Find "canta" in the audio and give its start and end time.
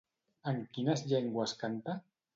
1.63-1.99